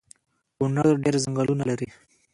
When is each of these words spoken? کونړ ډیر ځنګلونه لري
کونړ 0.57 0.85
ډیر 1.03 1.15
ځنګلونه 1.23 1.63
لري 1.69 1.87